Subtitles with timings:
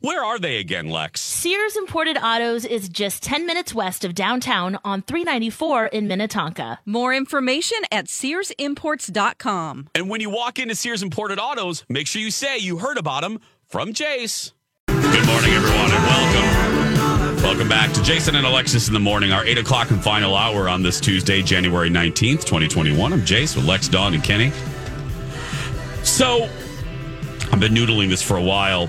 [0.00, 1.20] where are they again, Lex?
[1.20, 6.80] Sears Imported Autos is just 10 minutes west of downtown on 394 in Minnetonka.
[6.86, 9.88] More information at SearsImports.com.
[9.94, 13.22] And when you walk into Sears Imported Autos, make sure you say you heard about
[13.22, 14.52] them from Jace.
[14.86, 17.42] Good morning, everyone, and welcome.
[17.42, 20.68] Welcome back to Jason and Alexis in the morning, our 8 o'clock and final hour
[20.68, 23.12] on this Tuesday, January 19th, 2021.
[23.12, 24.50] I'm Jace with Lex, Dawn, and Kenny.
[26.02, 26.48] So,
[27.52, 28.88] I've been noodling this for a while.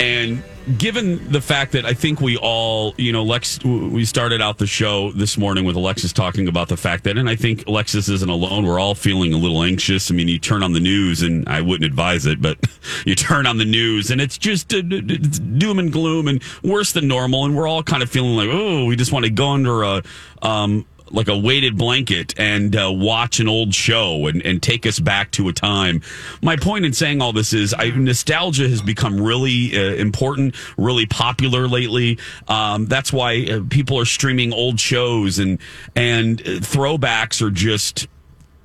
[0.00, 0.42] And
[0.78, 4.66] given the fact that I think we all, you know, Lex, we started out the
[4.66, 8.30] show this morning with Alexis talking about the fact that, and I think Alexis isn't
[8.30, 8.64] alone.
[8.64, 10.10] We're all feeling a little anxious.
[10.10, 12.58] I mean, you turn on the news, and I wouldn't advise it, but
[13.04, 17.06] you turn on the news, and it's just it's doom and gloom and worse than
[17.06, 17.44] normal.
[17.44, 20.02] And we're all kind of feeling like, oh, we just want to go under a,
[20.40, 24.98] um, like a weighted blanket and uh, watch an old show and, and take us
[24.98, 26.02] back to a time.
[26.42, 31.06] My point in saying all this is I, nostalgia has become really uh, important, really
[31.06, 32.18] popular lately.
[32.48, 35.58] Um, that's why uh, people are streaming old shows and
[35.96, 38.08] and uh, throwbacks are just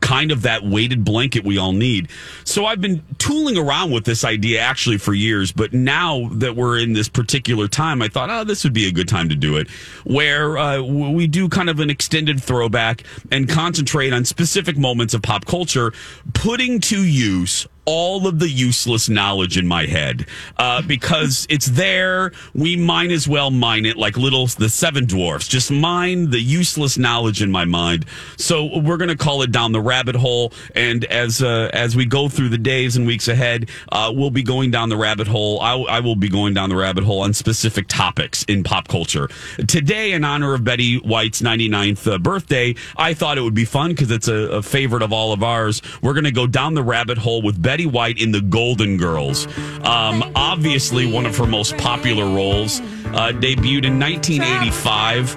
[0.05, 2.07] kind of that weighted blanket we all need.
[2.43, 6.77] So I've been tooling around with this idea actually for years, but now that we're
[6.77, 9.57] in this particular time, I thought, oh, this would be a good time to do
[9.57, 9.67] it,
[10.03, 13.01] where uh, we do kind of an extended throwback
[13.31, 15.91] and concentrate on specific moments of pop culture,
[16.33, 20.27] putting to use all of the useless knowledge in my head
[20.57, 22.31] uh, because it's there.
[22.53, 25.47] We might as well mine it like little the seven dwarfs.
[25.47, 28.05] Just mine the useless knowledge in my mind.
[28.37, 30.53] So we're going to call it down the rabbit hole.
[30.73, 34.43] And as uh, as we go through the days and weeks ahead, uh, we'll be
[34.43, 35.61] going down the rabbit hole.
[35.61, 39.29] I, I will be going down the rabbit hole on specific topics in pop culture.
[39.67, 43.91] Today, in honor of Betty White's 99th uh, birthday, I thought it would be fun
[43.91, 45.81] because it's a, a favorite of all of ours.
[46.01, 49.47] We're going to go down the rabbit hole with Betty White in The Golden Girls.
[49.83, 52.79] Um, obviously, one of her most popular roles.
[52.79, 55.35] Uh, debuted in 1985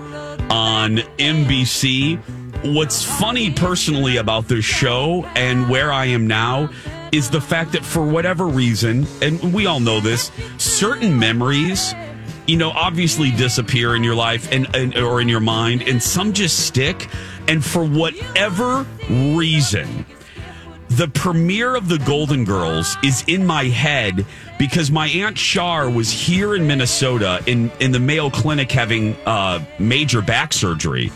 [0.51, 2.19] on NBC.
[2.75, 6.71] what's funny personally about this show and where I am now
[7.13, 11.95] is the fact that for whatever reason, and we all know this, certain memories,
[12.49, 16.33] you know, obviously disappear in your life and, and or in your mind, and some
[16.33, 17.09] just stick.
[17.47, 20.05] And for whatever reason,
[20.91, 24.25] the premiere of the Golden Girls is in my head
[24.59, 29.65] because my aunt Char was here in Minnesota in in the Mayo Clinic having uh,
[29.79, 31.13] major back surgery.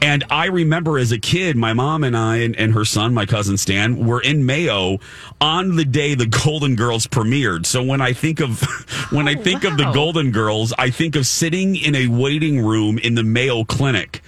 [0.00, 3.26] And I remember as a kid, my mom and I and, and, her son, my
[3.26, 5.00] cousin Stan, were in Mayo
[5.40, 7.66] on the day the Golden Girls premiered.
[7.66, 8.62] So when I think of
[9.10, 9.70] when oh, I think wow.
[9.70, 13.64] of the Golden Girls, I think of sitting in a waiting room in the Mayo
[13.64, 14.22] Clinic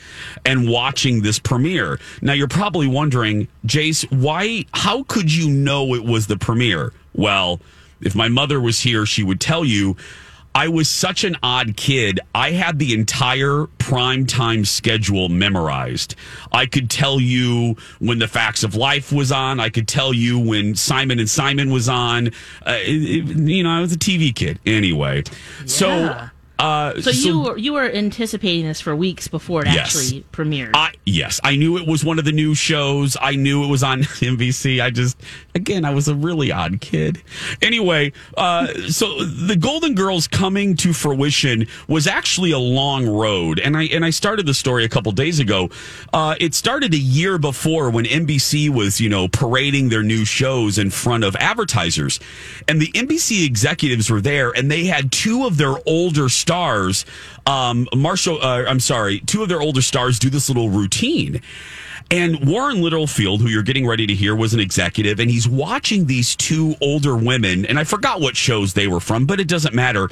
[0.44, 2.00] and watching this premiere.
[2.20, 6.92] Now you're probably wondering, Jace, why how could you know it was the premiere?
[7.14, 7.60] Well,
[8.00, 9.96] if my mother was here, she would tell you
[10.54, 12.20] I was such an odd kid.
[12.34, 16.16] I had the entire prime time schedule memorized.
[16.52, 19.60] I could tell you when the Facts of Life was on.
[19.60, 22.28] I could tell you when Simon and Simon was on.
[22.66, 25.22] Uh, it, it, you know, I was a TV kid anyway.
[25.60, 25.66] Yeah.
[25.66, 26.30] So
[26.60, 29.96] uh, so, so, you were, you were anticipating this for weeks before it yes.
[29.96, 30.72] actually premiered.
[30.74, 33.16] I, yes, I knew it was one of the new shows.
[33.20, 34.82] I knew it was on NBC.
[34.82, 35.16] I just,
[35.54, 37.22] again, I was a really odd kid.
[37.62, 43.76] Anyway, uh, so the Golden Girls coming to fruition was actually a long road, and
[43.76, 45.70] I and I started the story a couple days ago.
[46.12, 50.78] Uh, it started a year before when NBC was, you know, parading their new shows
[50.78, 52.20] in front of advertisers,
[52.68, 56.49] and the NBC executives were there, and they had two of their older stars,
[57.46, 61.40] um, Marshall, uh, I'm sorry, two of their older stars do this little routine.
[62.10, 66.06] And Warren Littlefield, who you're getting ready to hear, was an executive, and he's watching
[66.06, 69.74] these two older women, and I forgot what shows they were from, but it doesn't
[69.74, 70.08] matter.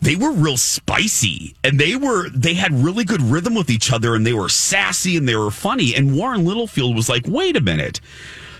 [0.00, 4.14] They were real spicy, and they were they had really good rhythm with each other,
[4.14, 5.94] and they were sassy and they were funny.
[5.94, 8.00] And Warren Littlefield was like, "Wait a minute."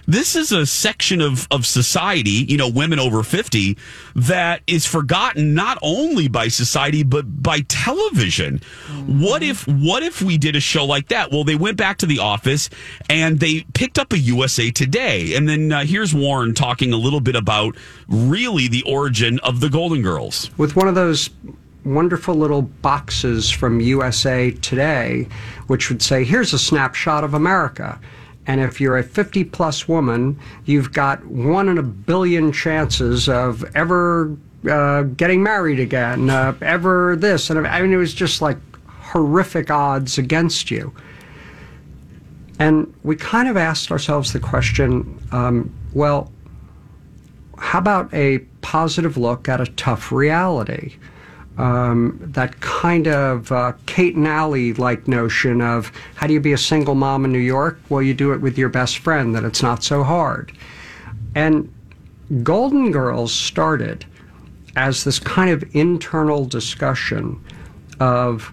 [0.07, 3.77] This is a section of, of society, you know, women over 50,
[4.15, 8.61] that is forgotten not only by society, but by television.
[8.87, 9.23] Mm-hmm.
[9.23, 11.33] What if, what if we did a show like that?
[11.33, 12.71] Well, they went back to the office
[13.11, 15.35] and they picked up a USA Today.
[15.35, 17.77] And then uh, here's Warren talking a little bit about
[18.09, 20.51] really the origin of the Golden Girls.
[20.57, 21.31] With one of those
[21.85, 25.29] wonderful little boxes from USA Today,
[25.67, 27.99] which would say, here's a snapshot of America.
[28.47, 33.65] And if you're a 50 plus woman, you've got one in a billion chances of
[33.75, 34.37] ever
[34.69, 37.51] uh, getting married again, uh, ever this.
[37.51, 38.59] And I mean, it was just like
[38.89, 40.95] horrific odds against you.
[42.59, 46.33] And we kind of asked ourselves the question um, well,
[47.59, 50.97] how about a positive look at a tough reality?
[51.59, 56.53] Um, that kind of uh, Kate and Allie like notion of how do you be
[56.53, 57.79] a single mom in New York?
[57.89, 60.53] Well, you do it with your best friend, that it's not so hard.
[61.35, 61.73] And
[62.43, 64.05] Golden Girls started
[64.75, 67.43] as this kind of internal discussion
[67.99, 68.53] of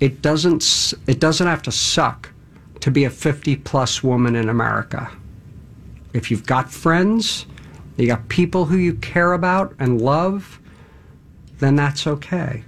[0.00, 2.30] it doesn't it doesn't have to suck
[2.80, 5.10] to be a 50 plus woman in America.
[6.12, 7.46] If you've got friends,
[7.96, 10.60] you got people who you care about and love,
[11.58, 12.64] then that's okay.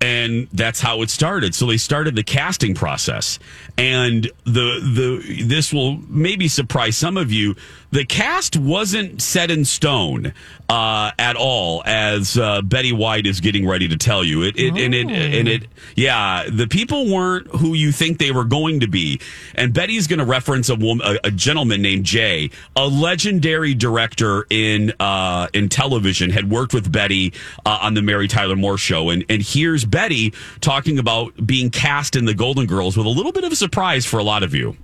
[0.00, 1.56] And that's how it started.
[1.56, 3.40] So they started the casting process.
[3.76, 7.56] And the the this will maybe surprise some of you
[7.90, 10.34] the cast wasn't set in stone
[10.68, 14.42] uh, at all, as uh, Betty White is getting ready to tell you.
[14.42, 14.76] It, it oh.
[14.76, 15.66] and it and it
[15.96, 19.20] yeah, the people weren't who you think they were going to be.
[19.54, 24.46] And Betty's going to reference a woman, a, a, gentleman named Jay, a legendary director
[24.50, 27.32] in uh, in television, had worked with Betty
[27.64, 32.16] uh, on the Mary Tyler Moore Show, and and here's Betty talking about being cast
[32.16, 34.54] in the Golden Girls with a little bit of a surprise for a lot of
[34.54, 34.76] you.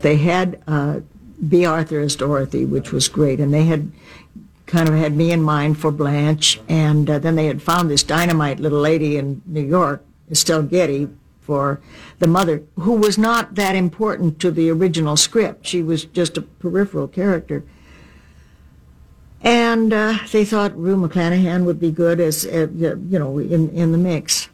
[0.00, 1.00] They had uh,
[1.48, 3.90] Bea Arthur as Dorothy, which was great, and they had
[4.66, 8.02] kind of had me in mind for Blanche, and uh, then they had found this
[8.02, 11.08] dynamite little lady in New York, Estelle Getty,
[11.40, 11.80] for
[12.20, 15.66] the mother, who was not that important to the original script.
[15.66, 17.64] She was just a peripheral character.
[19.42, 23.90] And uh, they thought Rue McClanahan would be good as, uh, you know, in, in
[23.90, 24.48] the mix.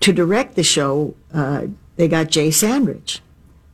[0.00, 1.66] To direct the show, uh,
[2.00, 3.20] they got Jay Sandrich.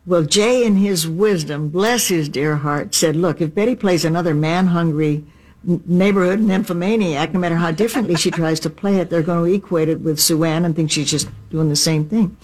[0.05, 4.35] Well, Jay, in his wisdom, bless his dear heart, said, look, if Betty plays another
[4.35, 5.25] man-hungry
[5.63, 9.89] neighborhood nymphomaniac, no matter how differently she tries to play it, they're going to equate
[9.89, 12.37] it with Sue Ann and think she's just doing the same thing.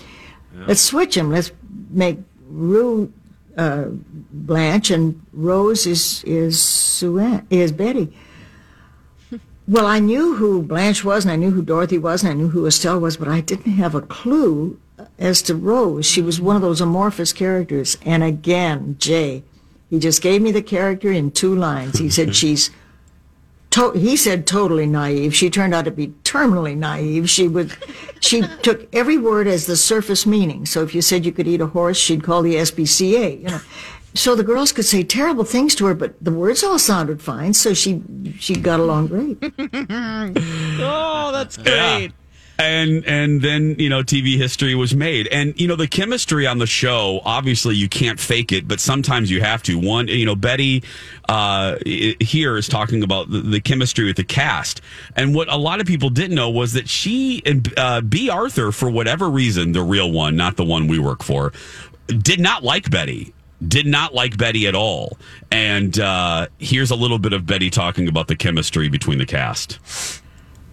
[0.57, 0.67] Yeah.
[0.69, 1.31] Let's switch them.
[1.31, 1.51] Let's
[1.91, 3.13] make Rue
[3.57, 3.87] uh,
[4.33, 8.13] Blanche and Rose is is Sue Ann, is Betty.
[9.69, 12.49] Well, I knew who Blanche was, and I knew who Dorothy was, and I knew
[12.49, 14.79] who Estelle was, but I didn't have a clue
[15.19, 16.07] as to Rose.
[16.07, 17.97] She was one of those amorphous characters.
[18.05, 19.43] And again, Jay,
[19.91, 21.99] he just gave me the character in two lines.
[21.99, 22.71] He said she's.
[23.71, 25.35] To- he said totally naive.
[25.35, 27.31] She turned out to be terminally naive.
[27.31, 27.75] She would,
[28.21, 30.67] she took every word as the surface meaning.
[30.67, 33.41] So if you said you could eat a horse, she'd call the SPCA.
[33.41, 33.61] You know,
[34.13, 37.55] so the girls could say terrible things to her, but the words all sounded fine.
[37.55, 38.03] So she
[38.39, 39.39] she got along great.
[40.85, 42.09] Oh, that's Yeah.
[42.63, 46.59] And and then you know TV history was made, and you know the chemistry on
[46.59, 47.21] the show.
[47.25, 49.79] Obviously, you can't fake it, but sometimes you have to.
[49.79, 50.85] One, you know, Betty
[51.29, 54.81] uh, here is talking about the, the chemistry with the cast,
[55.17, 58.71] and what a lot of people didn't know was that she and uh, Bea Arthur,
[58.71, 61.53] for whatever reason, the real one, not the one we work for,
[62.07, 63.35] did not like Betty.
[63.67, 65.17] Did not like Betty at all.
[65.51, 70.22] And uh, here's a little bit of Betty talking about the chemistry between the cast.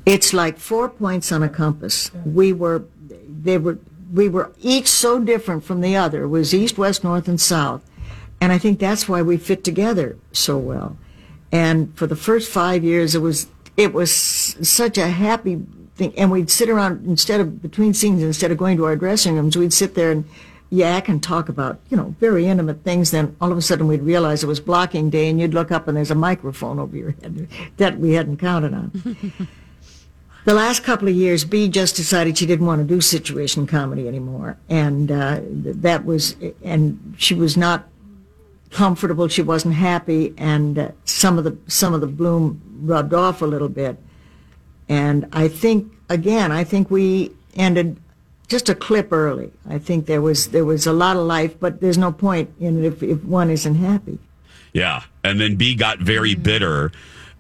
[0.09, 2.09] It's like four points on a compass.
[2.25, 3.77] We were, they were,
[4.11, 6.23] we were each so different from the other.
[6.23, 7.87] It was east, west, north, and south,
[8.41, 10.97] and I think that's why we fit together so well.
[11.51, 15.61] And for the first five years, it was it was such a happy
[15.95, 16.11] thing.
[16.17, 19.57] And we'd sit around instead of between scenes, instead of going to our dressing rooms,
[19.57, 20.25] we'd sit there and
[20.71, 23.11] yak and talk about you know very intimate things.
[23.11, 25.87] Then all of a sudden, we'd realize it was blocking day, and you'd look up
[25.87, 27.47] and there's a microphone over your head
[27.77, 29.47] that we hadn't counted on.
[30.45, 34.07] The last couple of years, Bea just decided she didn't want to do situation comedy
[34.07, 37.87] anymore, and uh, that was, and she was not
[38.71, 39.27] comfortable.
[39.27, 43.45] She wasn't happy, and uh, some of the some of the bloom rubbed off a
[43.45, 43.97] little bit.
[44.87, 47.97] And I think again, I think we ended
[48.47, 49.51] just a clip early.
[49.67, 52.83] I think there was there was a lot of life, but there's no point in
[52.83, 54.19] it if, if one isn't happy.
[54.73, 55.03] Yeah.
[55.23, 56.91] And then Bea got very bitter.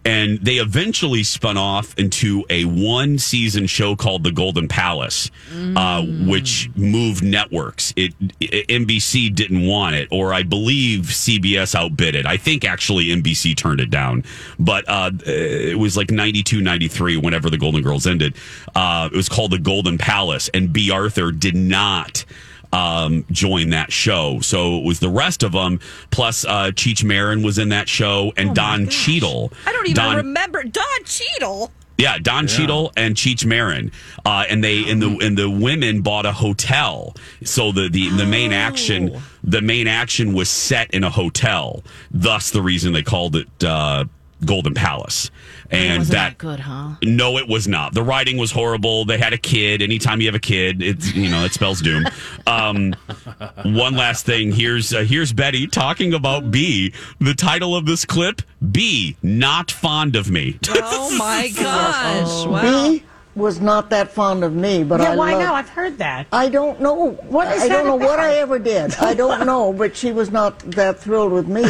[0.09, 5.29] And they eventually spun off into a one season show called The Golden Palace,
[5.75, 7.93] uh, which moved networks.
[7.95, 12.25] It, it NBC didn't want it, or I believe CBS outbid it.
[12.25, 14.23] I think actually NBC turned it down,
[14.57, 18.35] but uh, it was like 92, 93, whenever the Golden Girls ended.
[18.73, 22.25] Uh, it was called The Golden Palace, and Bea Arthur did not
[22.71, 24.39] um, join that show.
[24.41, 25.79] So it was the rest of them,
[26.11, 29.51] plus uh, Cheech Marin was in that show, and Don Cheadle.
[29.65, 31.71] I don't even Don, remember Don Cheadle.
[31.97, 33.91] Yeah, Don Cheadle and Cheech Marin,
[34.25, 37.13] uh, and they and the and the women bought a hotel.
[37.43, 41.83] So the the, the main action the main action was set in a hotel.
[42.09, 44.05] Thus, the reason they called it uh,
[44.45, 45.29] Golden Palace.
[45.71, 46.95] And wasn't that that good, huh?
[47.03, 47.93] no, it was not.
[47.93, 49.05] The writing was horrible.
[49.05, 49.81] They had a kid.
[49.81, 52.05] Anytime you have a kid, it's you know it spells doom.
[52.47, 52.95] Um,
[53.63, 54.51] one last thing.
[54.51, 56.93] Here's uh, here's Betty talking about Bea.
[57.19, 58.41] The title of this clip:
[58.71, 59.15] Bea.
[59.21, 60.57] Not fond of me.
[60.91, 62.45] Oh my gosh!
[62.47, 62.61] Wow.
[62.89, 63.03] Bea
[63.35, 65.53] was not that fond of me, but Yeah, I why loved- no?
[65.53, 66.27] I've heard that.
[66.31, 67.11] I don't know.
[67.11, 68.19] What is I that don't know what?
[68.19, 68.95] I ever did.
[68.95, 71.63] I don't know, but she was not that thrilled with me.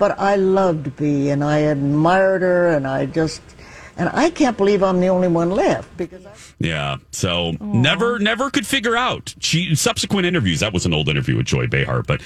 [0.00, 3.42] But I loved Bea, and I admired her, and I just,
[3.98, 6.96] and I can't believe I'm the only one left because I, Yeah.
[7.10, 9.34] So never, never could figure out.
[9.40, 10.60] She subsequent interviews.
[10.60, 12.22] That was an old interview with Joy Behar, but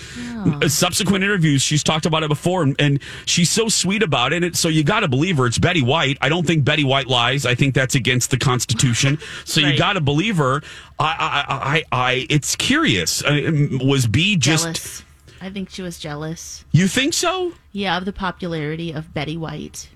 [0.62, 4.44] uh, subsequent interviews, she's talked about it before, and, and she's so sweet about it.
[4.44, 5.46] And so you got to believe her.
[5.46, 6.16] It's Betty White.
[6.20, 7.44] I don't think Betty White lies.
[7.44, 9.18] I think that's against the Constitution.
[9.46, 10.62] So you got to believe her.
[10.98, 12.26] I, I, I, I.
[12.30, 13.22] It's curious.
[13.22, 14.64] Uh, was Bea just?
[14.64, 15.04] jealous.
[15.44, 16.64] I think she was jealous.
[16.72, 17.52] You think so?
[17.72, 19.90] Yeah, of the popularity of Betty White.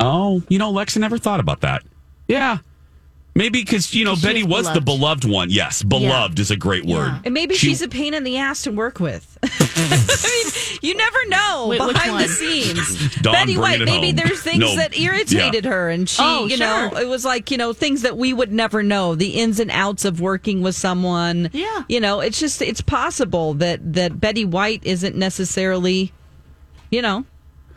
[0.00, 1.82] Oh, you know, Lex, I never thought about that.
[2.28, 2.58] Yeah.
[3.34, 5.50] Maybe because, you know, Betty was was the beloved one.
[5.50, 7.20] Yes, beloved is a great word.
[7.24, 9.36] And maybe She- she's a pain in the ass to work with.
[9.76, 13.16] I mean, you never know Wait, behind the scenes.
[13.22, 14.16] Dawn, Betty White, maybe home.
[14.16, 14.76] there's things No.
[14.76, 15.70] that irritated Yeah.
[15.70, 18.52] her, and she, Oh, you know, it was like you know things that we would
[18.52, 21.50] never know, the ins and outs of working with someone.
[21.52, 21.84] Yeah.
[21.88, 26.12] you know, it's just it's possible that that Betty White isn't necessarily,
[26.90, 27.24] you know,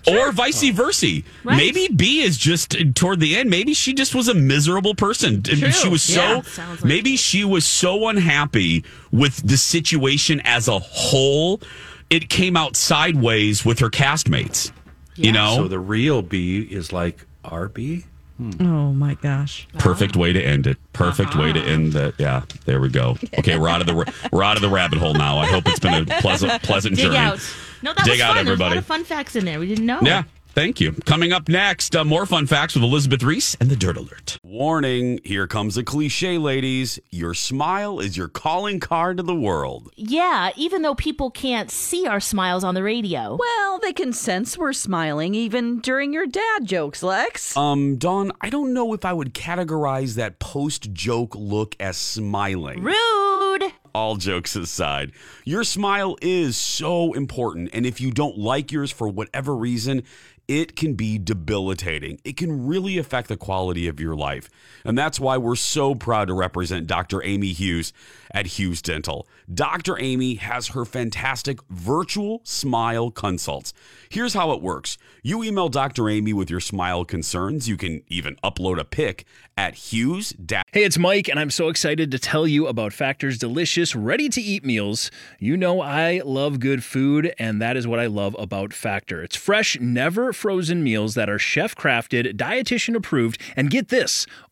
[0.07, 1.21] Or vice versa.
[1.43, 1.57] Right.
[1.57, 3.49] Maybe Bea is just uh, toward the end.
[3.49, 5.35] Maybe she just was a miserable person.
[5.35, 5.71] And True.
[5.71, 6.21] She was so.
[6.21, 11.61] Yeah, like maybe she was so unhappy with the situation as a whole.
[12.09, 14.71] It came out sideways with her castmates.
[15.15, 18.03] You know, So the real B is like RB?
[18.37, 18.51] Hmm.
[18.59, 20.77] oh my gosh, perfect way to end it.
[20.91, 21.69] Perfect way to uh-huh.
[21.69, 22.15] end that.
[22.17, 23.17] Yeah, there we go.
[23.39, 25.37] Okay, we're out of the we're out of the rabbit hole now.
[25.37, 27.17] I hope it's been a pleasant pleasant Dig journey.
[27.17, 27.39] out.
[27.81, 28.45] No, that Dig was out, fun.
[28.45, 28.77] There's a lot everybody.
[28.77, 29.99] of fun facts in there we didn't know.
[30.01, 30.23] Yeah.
[30.55, 30.93] Thank you.
[31.05, 34.39] Coming up next, uh, more fun facts with Elizabeth Reese and the Dirt Alert.
[34.41, 36.97] Warning here comes a cliche, ladies.
[37.11, 39.91] Your smile is your calling card to the world.
[39.97, 43.35] Yeah, even though people can't see our smiles on the radio.
[43.37, 47.57] Well, they can sense we're smiling even during your dad jokes, Lex.
[47.57, 52.81] Um, Dawn, I don't know if I would categorize that post joke look as smiling.
[52.81, 53.73] Rude!
[53.93, 55.13] All jokes aside,
[55.45, 57.69] your smile is so important.
[57.71, 60.03] And if you don't like yours for whatever reason,
[60.47, 62.19] it can be debilitating.
[62.23, 64.49] It can really affect the quality of your life.
[64.83, 67.23] And that's why we're so proud to represent Dr.
[67.23, 67.93] Amy Hughes
[68.31, 69.27] at Hughes Dental.
[69.53, 69.99] Dr.
[69.99, 73.73] Amy has her fantastic virtual smile consults.
[74.09, 76.09] Here's how it works you email Dr.
[76.09, 77.67] Amy with your smile concerns.
[77.67, 79.25] You can even upload a pic
[79.57, 80.33] at Hughes.
[80.71, 84.41] Hey, it's Mike, and I'm so excited to tell you about Factor's delicious, ready to
[84.41, 85.09] eat meals.
[85.39, 89.23] You know, I love good food, and that is what I love about Factor.
[89.23, 94.27] It's fresh, never frozen meals that are chef crafted, dietitian approved, and get this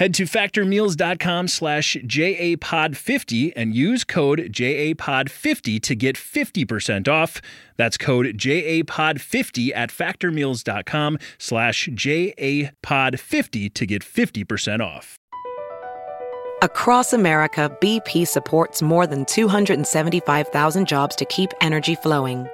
[0.00, 7.40] Head to factormeals.com slash JAPOD50 and use code JAPOD50 to get 50% off.
[7.76, 15.16] That's code JAPOD50 at factormeals.com slash JAPOD50 to get 50% off.
[16.62, 22.48] Across America, BP supports more than 275,000 jobs to keep energy flowing.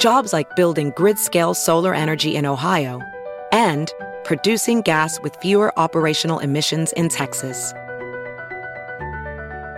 [0.00, 3.00] Jobs like building grid scale solar energy in Ohio
[3.52, 3.92] and
[4.24, 7.72] producing gas with fewer operational emissions in Texas.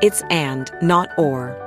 [0.02, 1.60] It's and, not or.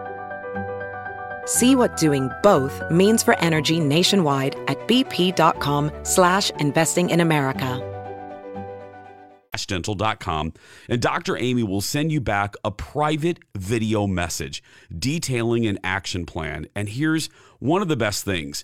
[1.46, 7.84] See what doing both means for energy nationwide at bp.com slash investing in America.
[9.68, 10.54] dental.com
[10.88, 11.36] and Dr.
[11.38, 14.62] Amy will send you back a private video message
[14.98, 16.68] detailing an action plan.
[16.76, 17.28] And here's
[17.60, 18.64] one of the best things.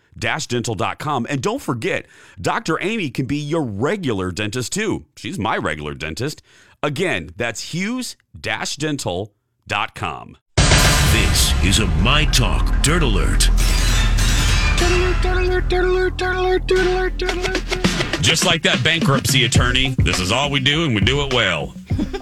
[0.19, 1.27] hughes-dental.com.
[1.29, 2.05] And don't forget,
[2.39, 2.81] Dr.
[2.81, 5.05] Amy can be your regular dentist too.
[5.15, 6.41] She's my regular dentist.
[6.83, 10.37] Again, that's hughes-dental.com.
[11.11, 13.49] This is a My Talk Dirt Alert.
[18.21, 21.75] Just like that bankruptcy attorney, this is all we do and we do it well.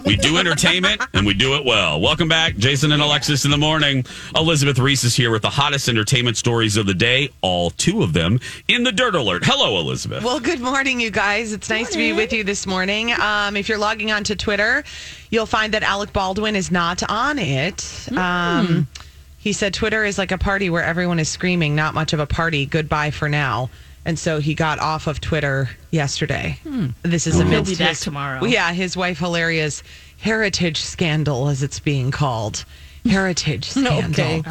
[0.06, 2.02] We do entertainment and we do it well.
[2.02, 4.06] Welcome back, Jason and Alexis in the morning.
[4.36, 8.14] Elizabeth Reese is here with the hottest entertainment stories of the day, all two of
[8.14, 9.44] them in the Dirt Alert.
[9.46, 10.24] Hello, Elizabeth.
[10.24, 11.54] Well, good morning, you guys.
[11.54, 13.12] It's nice to be with you this morning.
[13.14, 14.84] Um, if you're logging on to Twitter,
[15.30, 18.08] you'll find that Alec Baldwin is not on it.
[18.12, 18.88] Um,
[19.38, 22.28] he said Twitter is like a party where everyone is screaming, not much of a
[22.28, 22.66] party.
[22.66, 23.70] Goodbye for now.
[24.10, 26.58] And so he got off of Twitter yesterday.
[27.04, 28.44] This is He'll amidst be back his- tomorrow.
[28.44, 29.84] Yeah, his wife Hilaria's
[30.18, 32.66] heritage scandal, as it's being called.
[33.06, 34.42] Heritage scandal.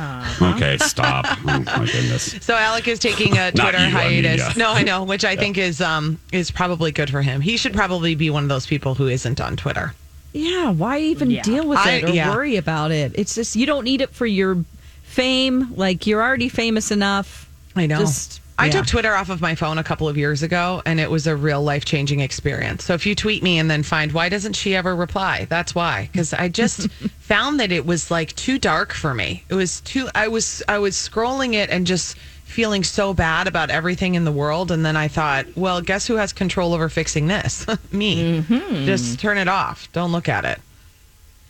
[0.40, 1.26] Okay, stop.
[1.40, 2.36] Oh, my goodness.
[2.40, 4.38] So Alec is taking a Twitter you, I mean, hiatus.
[4.40, 4.52] yeah.
[4.56, 7.40] No, I know, which I think is um is probably good for him.
[7.40, 9.92] He should probably be one of those people who isn't on Twitter.
[10.32, 11.42] Yeah, why even Yeah.
[11.42, 12.30] deal with I- it or yeah.
[12.30, 13.10] worry about it?
[13.16, 14.64] It's just you don't need it for your
[15.02, 15.74] fame.
[15.74, 17.50] Like you're already famous enough.
[17.74, 17.98] I know.
[17.98, 18.72] Just I yeah.
[18.72, 21.36] took Twitter off of my phone a couple of years ago, and it was a
[21.36, 22.84] real life changing experience.
[22.84, 26.08] So if you tweet me and then find why doesn't she ever reply, that's why.
[26.10, 26.90] Because I just
[27.20, 29.44] found that it was like too dark for me.
[29.48, 30.08] It was too.
[30.14, 34.32] I was I was scrolling it and just feeling so bad about everything in the
[34.32, 37.64] world, and then I thought, well, guess who has control over fixing this?
[37.92, 38.42] me.
[38.42, 38.86] Mm-hmm.
[38.86, 39.90] Just turn it off.
[39.92, 40.60] Don't look at it.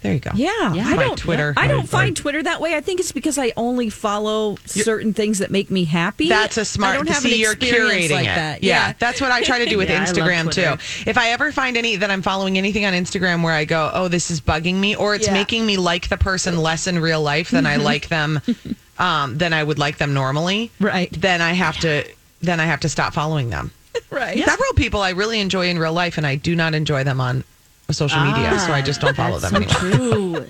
[0.00, 0.30] There you go.
[0.34, 1.18] Yeah, I don't.
[1.18, 1.52] Twitter.
[1.56, 2.76] I don't find Twitter that way.
[2.76, 6.28] I think it's because I only follow certain things that make me happy.
[6.28, 6.92] That's a smart.
[6.92, 8.34] I don't have see, an you're experience curating like it.
[8.36, 8.62] that.
[8.62, 8.92] Yeah.
[9.00, 10.80] that's what I try to do with Yeah, Instagram too.
[11.08, 14.06] If I ever find any that I'm following anything on Instagram where I go, oh,
[14.06, 15.32] this is bugging me, or it's Yeah.
[15.32, 18.40] making me like the person less in real life than I like them,
[19.00, 20.70] um, than I would like them normally.
[20.78, 21.10] Right.
[21.10, 22.04] Then I have to.
[22.40, 23.72] Then I have to stop following them.
[24.10, 24.38] right.
[24.44, 27.42] Several people I really enjoy in real life, and I do not enjoy them on
[27.94, 29.92] social media, so I just don't follow them That's anymore.
[29.92, 30.46] so true.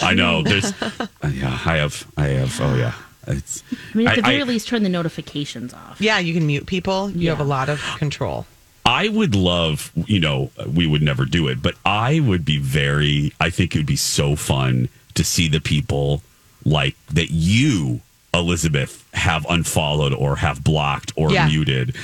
[0.02, 0.42] I know.
[0.42, 0.90] There's, uh,
[1.32, 2.60] yeah, I have, I have.
[2.60, 2.92] Oh yeah,
[3.26, 3.62] it's.
[3.72, 6.00] I mean, at the very I- least, turn the notifications off.
[6.00, 7.10] Yeah, you can mute people.
[7.10, 8.46] You have a lot of control.
[8.84, 13.32] I would love, you know, we would never do it, but I would be very,
[13.40, 16.22] I think it would be so fun to see the people
[16.64, 18.00] like that you,
[18.32, 21.48] Elizabeth, have unfollowed or have blocked or Yeah.
[21.48, 21.96] muted.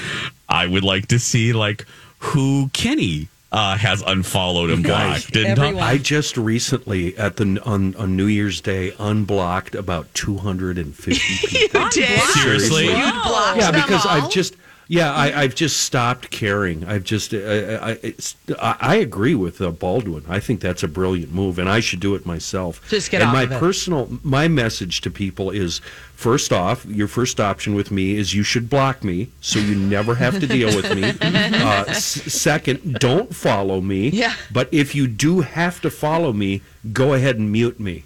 [0.49, 1.87] I would like to see like
[2.19, 5.37] who Kenny uh, has unfollowed and blocked.
[5.37, 11.91] And I just recently at the on, on New Year's Day unblocked about 250 people.
[11.91, 12.87] Seriously?
[12.87, 14.13] You blocked yeah, them because all?
[14.13, 14.57] I've just
[14.93, 16.85] yeah, I, I've just stopped caring.
[16.85, 17.39] I've just I,
[17.77, 20.23] I, it's, I, I agree with uh, Baldwin.
[20.29, 22.87] I think that's a brilliant move, and I should do it myself.
[22.91, 23.59] Just get and off my of it.
[23.59, 25.79] personal my message to people is
[26.15, 30.15] first off, your first option with me is you should block me, so you never
[30.15, 31.15] have to deal with me.
[31.63, 34.11] Uh, s- second, don't follow me.
[34.11, 34.35] Yeah.
[34.53, 36.61] But if you do have to follow me,
[36.93, 38.03] go ahead and mute me,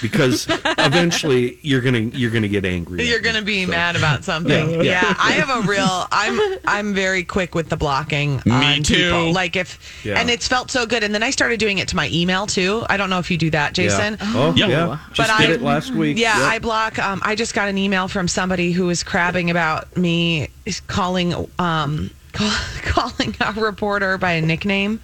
[0.00, 0.46] because
[0.78, 3.06] eventually you're gonna you're gonna get angry.
[3.06, 4.70] You're going to be mad about something.
[4.70, 5.14] Yeah, Yeah, yeah.
[5.18, 6.06] I have a real.
[6.12, 8.40] I'm I'm very quick with the blocking.
[8.44, 8.94] Me on too.
[8.94, 9.32] People.
[9.32, 10.18] Like if, Yeah.
[10.20, 11.02] and it's felt so good.
[11.04, 12.84] And then I started doing it to my email too.
[12.88, 14.16] I don't know if you do that, Jason.
[14.20, 14.32] Yeah.
[14.34, 14.66] Oh, Yeah.
[14.68, 14.98] yeah.
[15.12, 16.16] Just But did I- it last week.
[16.18, 16.48] Yeah, Yep.
[16.52, 16.98] I block.
[16.98, 20.48] Um, I just got an email from somebody who was crabbing about me
[20.86, 22.50] calling um call,
[22.82, 25.00] calling a reporter by a nickname.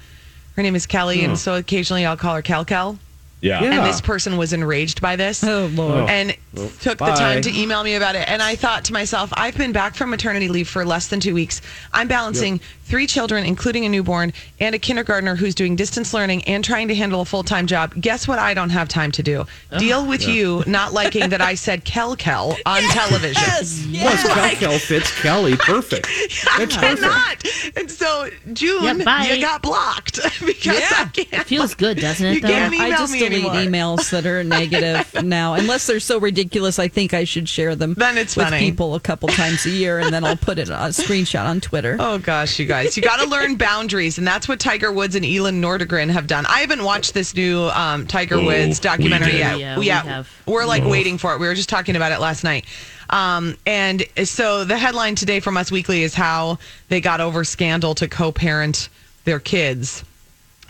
[0.56, 1.24] Her name is Kelly, Oh.
[1.30, 2.98] and so occasionally I'll call her Kel Kel.
[3.40, 3.62] Yeah.
[3.62, 5.42] And this person was enraged by this.
[5.42, 6.11] Oh, Lord.
[6.11, 8.29] And Well, took the time to email me about it.
[8.29, 11.33] And I thought to myself, I've been back from maternity leave for less than two
[11.35, 11.62] weeks.
[11.92, 16.64] I'm balancing three children, including a newborn, and a kindergartner who's doing distance learning and
[16.64, 17.94] trying to handle a full time job.
[18.00, 18.38] Guess what?
[18.38, 19.46] I don't have time to do.
[19.79, 20.35] Deal with Yeah.
[20.35, 23.42] you not liking that I said Kel Kel on television.
[23.42, 23.87] Plus,
[24.35, 26.09] Kel Kel fits Kelly perfect.
[26.59, 27.00] That's I perfect.
[27.03, 27.76] cannot.
[27.76, 31.46] And so, June, Yeah, you got blocked because I can't.
[31.46, 32.35] Feels good, doesn't it?
[32.35, 32.48] You though?
[32.48, 33.97] can't I email just me delete anymore.
[33.97, 36.79] emails that are negative now, unless they're so ridiculous.
[36.79, 37.95] I think I should share them.
[37.95, 38.59] Then it's with funny.
[38.61, 41.61] people a couple times a year, and then I'll put it on a screenshot on
[41.61, 41.97] Twitter.
[41.99, 45.25] Oh gosh, you guys, you got to learn boundaries, and that's what Tiger Woods and
[45.25, 46.45] Elin Nordegren have done.
[46.47, 49.38] I haven't watched this new um, Tiger Oh, Woods documentary did.
[49.38, 49.59] yet.
[49.59, 50.29] Yeah, we have.
[50.47, 50.88] We're like Oh.
[50.88, 51.40] waiting for it.
[51.40, 52.64] We were just talking about it last night.
[53.11, 57.95] Um, and so the headline today from Us Weekly is how they got over scandal
[57.97, 58.88] to co-parent
[59.25, 60.05] their kids.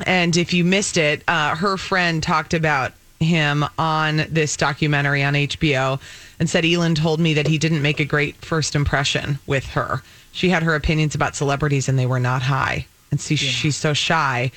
[0.06, 5.34] And if you missed it, uh, her friend talked about him on this documentary on
[5.34, 6.00] HBO
[6.38, 10.02] and said Elin told me that he didn't make a great first impression with her.
[10.32, 12.86] She had her opinions about celebrities and they were not high.
[13.10, 14.50] And see, she's so shy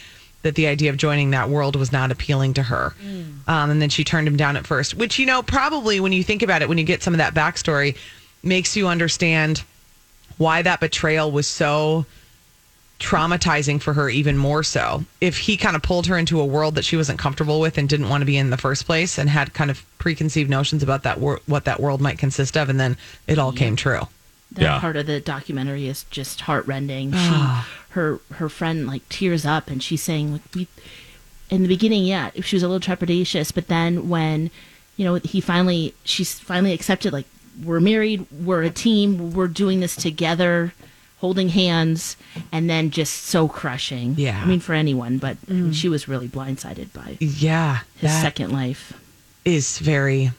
[0.44, 2.94] that the idea of joining that world was not appealing to her.
[3.48, 6.24] Um, and then she turned him down at first, which, you know, probably when you
[6.24, 7.98] think about it, when you get some of that backstory,
[8.44, 9.64] makes you understand
[10.38, 12.06] why that betrayal was so
[13.00, 16.76] traumatizing for her even more so if he kind of pulled her into a world
[16.76, 19.30] that she wasn't comfortable with and didn't want to be in the first place and
[19.30, 22.80] had kind of preconceived notions about that wor- what that world might consist of and
[22.80, 22.96] then
[23.28, 24.02] it all came true
[24.54, 24.80] that Yeah.
[24.80, 27.12] part of the documentary is just heartrending.
[27.14, 30.68] She, her, her friend like tears up, and she's saying, like, "We."
[31.52, 34.50] In the beginning, yeah, she was a little trepidatious, but then when,
[34.98, 37.26] you know, he finally, she's finally accepted, like,
[37.64, 40.74] we're married, we're a team, we're doing this together,
[41.24, 42.18] holding hands,
[42.52, 44.14] and then just so crushing.
[44.18, 44.42] Yeah.
[44.44, 45.38] I mean, for anyone, but
[45.72, 48.92] she was really blindsided by yeah his that second life.
[49.46, 50.32] is very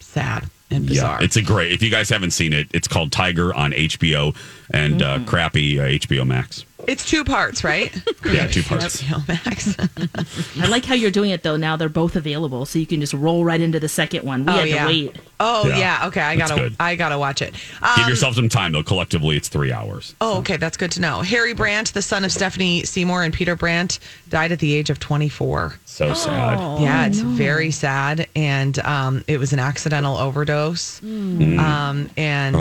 [0.00, 1.70] sad and bizarre Yeah, it's a great.
[1.70, 4.34] If you guys haven't seen it, it's called Tiger on HBO
[4.74, 6.64] and uh, crappy uh, HBO Max.
[6.86, 7.92] It's two parts right
[8.24, 9.02] Yeah, two parts.
[9.02, 9.76] HBO Max.
[10.58, 11.56] I like how you're doing it though.
[11.56, 14.44] Now they're both available, so you can just roll right into the second one.
[14.44, 14.82] We Oh, had yeah.
[14.82, 15.16] to wait.
[15.40, 16.76] oh Yeah, yeah, okay i that's gotta good.
[16.80, 18.82] i gotta watch it Give Um, yourself some time though.
[18.82, 20.14] Collectively, it's three hours.
[20.20, 21.20] Oh, okay, that's good to know.
[21.20, 24.98] Harry Brant, the son of Stephanie Seymour and Peter Brant, died at the age of
[24.98, 25.74] 24.
[25.84, 26.80] So sad.
[26.80, 31.00] yeah, it's very sad, and um, it was an accidental overdose.
[31.00, 31.58] Mm.
[31.58, 32.56] Um, and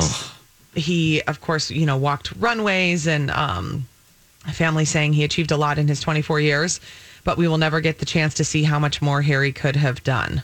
[0.76, 3.86] he, of course, you know, walked runways, and um,
[4.48, 6.80] a family saying he achieved a lot in his 24 years,
[7.24, 10.04] but we will never get the chance to see how much more Harry could have
[10.04, 10.44] done.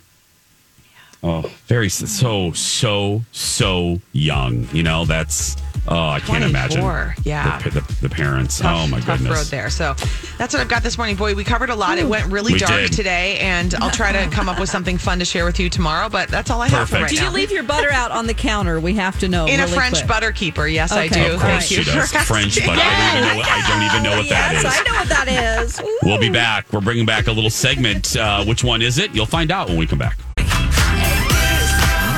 [1.23, 4.67] Oh, very so so so young.
[4.71, 6.81] You know, that's oh, I can't imagine.
[7.23, 7.59] yeah.
[7.59, 8.59] the, the, the parents.
[8.59, 9.37] tough, oh my tough goodness.
[9.37, 9.69] road there.
[9.71, 9.95] So
[10.37, 11.33] that's what I've got this morning, boy.
[11.33, 11.97] We covered a lot.
[11.97, 12.93] It went really We dark did.
[12.93, 16.07] today, and I'll try to come up with something fun to share with you tomorrow.
[16.07, 17.25] But that's all I have for right Did now.
[17.25, 18.79] you leave your butter out on the counter?
[18.79, 19.47] We have to know.
[19.47, 20.07] in a French quick.
[20.07, 20.67] butter keeper?
[20.67, 21.33] Yes, I do.
[21.33, 21.83] Of Thank course you.
[21.83, 22.11] she does.
[22.11, 23.37] for French, but I don't even know.
[23.37, 24.79] What, I don't even know what that yes, is.
[24.79, 25.79] I know what that is.
[25.81, 25.99] Ooh.
[26.03, 26.71] We'll be back.
[26.71, 28.15] We're bringing back a little segment.
[28.15, 29.15] Uh, which one is it?
[29.15, 30.17] You'll find out when we come back.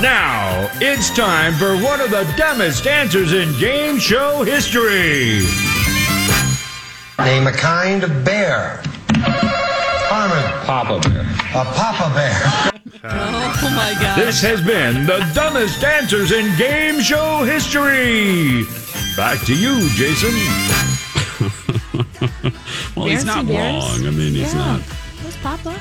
[0.01, 5.41] Now it's time for one of the dumbest answers in game show history.
[7.19, 8.81] Name a kind of bear.
[10.11, 11.21] I'm Papa Bear.
[11.21, 12.71] A Papa Bear.
[13.03, 14.17] Oh my God.
[14.17, 18.63] This has been the dumbest dancers in game show history.
[19.17, 20.31] Back to you, Jason.
[22.95, 24.07] Well, he's not Berenstein wrong.
[24.07, 24.59] I mean, he's Yeah.
[24.77, 25.79] not Where's Papa?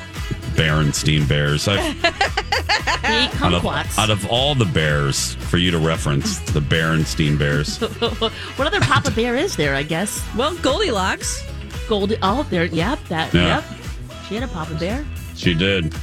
[0.59, 1.67] Berenstein Bears.
[1.67, 3.65] I, He out, of,
[3.97, 7.77] out of all the bears for you to reference, the Berenstein Bears.
[8.57, 9.73] what other Papa Bear is there?
[9.75, 10.21] I guess.
[10.35, 11.43] Well, Goldilocks.
[11.87, 12.13] Gold.
[12.21, 12.65] Oh, there.
[12.65, 12.99] Yep.
[13.05, 13.33] That.
[13.33, 13.63] Yeah.
[14.09, 14.19] Yep.
[14.27, 15.95] She had a Papa Bear, She did.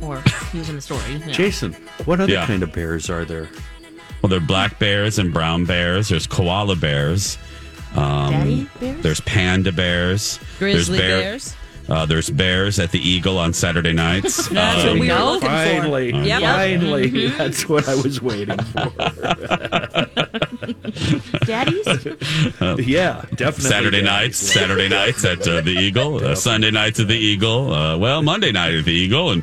[0.00, 1.00] or he was in the story.
[1.12, 1.28] yeah.
[1.28, 1.72] Jason,
[2.04, 2.46] what other Yeah.
[2.46, 3.48] kind of bears are there?
[4.22, 6.08] Well, there are black bears and brown bears.
[6.08, 7.38] There's koala bears.
[7.94, 9.02] Um, Daddy bears?
[9.02, 10.40] There's panda bears.
[10.58, 11.54] Grizzly there's bear- bears.
[11.90, 14.48] Uh, there's bears at the Eagle on Saturday nights.
[14.48, 15.46] That's what Um, we were looking for.
[15.48, 16.40] Finally, Yep.
[16.42, 17.38] finally, Mm-hmm.
[17.38, 18.90] that's what I was waiting for.
[21.44, 21.86] Daddies.
[22.86, 23.64] yeah, definitely.
[23.64, 24.04] Saturday daddies.
[24.04, 27.72] nights, Saturday nights at uh, the Eagle, uh, Sunday nights at the Eagle.
[27.72, 29.42] Uh, well, Monday night at the Eagle, and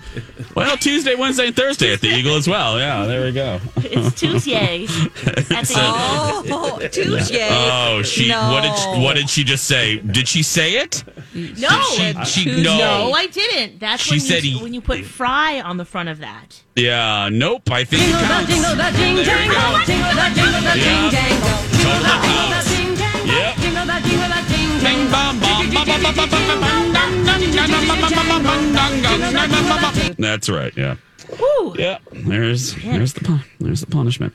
[0.56, 2.80] well, Tuesday, Wednesday, and Thursday at the Eagle as well.
[2.80, 3.60] Yeah, there we go.
[3.78, 4.84] It's Tuesday.
[4.86, 7.32] At the Oh, touche.
[7.52, 8.52] Oh, she No.
[8.52, 9.98] what did she, what did she just say?
[9.98, 11.04] Did she say it?
[11.38, 12.24] No.
[12.26, 12.78] She, she no.
[12.78, 13.80] No, I didn't.
[13.80, 16.62] That's She when said you, he- when you put fry on the front of that.
[16.76, 17.70] Yeah, nope.
[17.72, 18.50] I think it counts.
[18.52, 19.86] Jingle the jing There you jangle, go.
[19.86, 20.86] jingle the jingle the Yeah.
[20.86, 21.58] jing jangle.
[21.82, 22.70] Totally counts.
[22.76, 23.56] Jing jangle, Yep.
[23.58, 27.26] jingle the jingle the jing Bing, bong, bong, bong, bong, bong, bong, bong, bong, dong,
[27.26, 30.16] dong, dong, dong, bong, bong, bong, bong, dong, dong, dong, bong, bong, bong.
[30.18, 30.74] That's right.
[30.78, 30.96] Yeah.
[31.30, 31.76] Woo.
[31.78, 34.34] Yeah, there's there's the there's the punishment.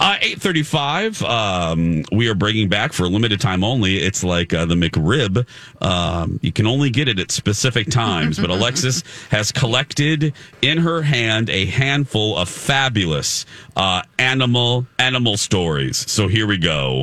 [0.00, 1.22] Uh, Eight thirty five.
[1.22, 3.98] Um, we are bringing back for a limited time only.
[3.98, 5.46] It's like uh, the McRib.
[5.80, 8.38] Um, you can only get it at specific times.
[8.38, 16.10] But Alexis has collected in her hand a handful of fabulous uh, animal animal stories.
[16.10, 17.02] So here we go.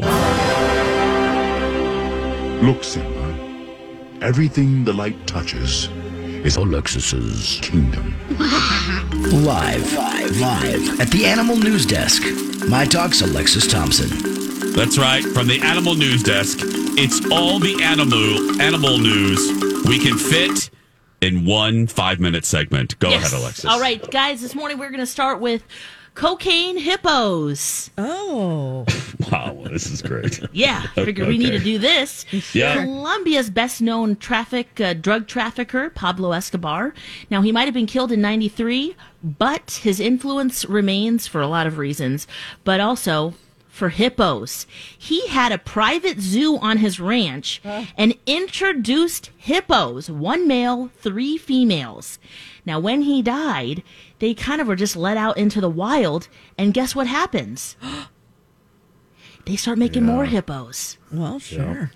[2.61, 3.17] Look, Simba.
[4.21, 5.87] Everything the light touches
[6.43, 8.13] is Alexis's kingdom.
[9.23, 12.23] Live, live, live at the Animal News Desk.
[12.69, 14.07] My Talk's Alexis Thompson.
[14.71, 15.21] That's right.
[15.23, 19.39] From the Animal News Desk, it's all the animal animal news
[19.85, 20.69] we can fit
[21.19, 22.97] in one five minute segment.
[22.99, 23.27] Go Yes.
[23.33, 23.65] ahead, Alexis.
[23.65, 24.39] All right, guys.
[24.41, 25.63] This morning we're going to start with
[26.19, 27.89] cocaine hippos.
[27.97, 28.85] Oh.
[29.29, 30.39] Wow, this is great.
[30.53, 32.25] Yeah, I figured we need to do this.
[32.55, 32.81] Yeah.
[32.83, 36.95] Colombia's best known traffic uh, drug trafficker, Pablo Escobar.
[37.29, 41.67] Now, he might have been killed in 93, but his influence remains for a lot
[41.67, 42.25] of reasons,
[42.63, 43.35] but also
[43.67, 44.65] for hippos.
[44.97, 47.61] He had a private zoo on his ranch
[47.97, 52.19] and introduced hippos, one male, three females.
[52.69, 53.81] Now, when he died,
[54.19, 57.75] they kind of were just let out into the wild, and guess what happens?
[59.45, 60.99] they start making more hippos.
[61.11, 61.89] Well, sure.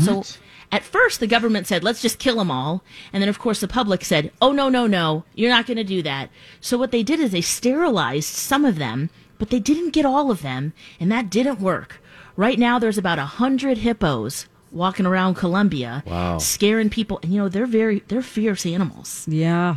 [0.00, 0.24] So
[0.72, 2.82] at first, the government said, let's just kill them all.
[3.12, 5.84] And then, of course, the public said, oh, no, no, no, you're not going to
[5.84, 6.28] do that.
[6.60, 10.32] So what they did is they sterilized some of them, but they didn't get all
[10.32, 12.02] of them, and that didn't work.
[12.34, 16.38] Right now, there's about a hundred hippos walking around Colombia, Wow.
[16.38, 17.18] scaring people.
[17.22, 19.24] And you know, they're very, they're fierce animals.
[19.28, 19.76] Yeah.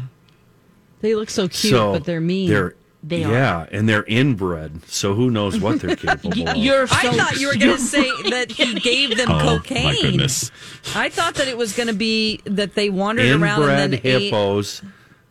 [1.01, 2.49] They look so cute, so but they're mean.
[2.49, 3.31] They're, They are.
[3.31, 6.57] yeah, and they're inbred, so who knows what they're capable of.
[6.57, 9.83] You're I so- thought you were going to say that he gave them Oh cocaine.
[9.83, 10.49] my goodness.
[10.95, 14.01] I thought that it was going to be that they wandered around Inbred and then
[14.03, 14.33] ate.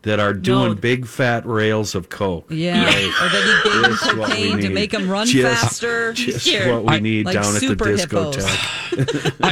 [0.06, 0.74] Hippos that are doing No.
[0.74, 2.46] big fat rails of coke.
[2.50, 3.04] Yeah, Right.
[3.22, 6.12] or that he gave them Just what we cocaine to make them run Just- faster.
[6.12, 6.72] Just Here.
[6.72, 8.76] what we I- need like down at the super discotheque.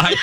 [0.00, 0.14] I,